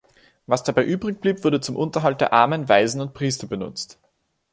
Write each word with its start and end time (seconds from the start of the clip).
Was 0.47 0.63
dabei 0.63 0.83
übrig 0.83 1.21
blieb, 1.21 1.43
wurde 1.43 1.61
zum 1.61 1.75
Unterhalt 1.75 2.21
der 2.21 2.33
Armen, 2.33 2.67
Waisen 2.67 3.01
und 3.01 3.13
Priester 3.13 3.45
benutzt. 3.45 3.99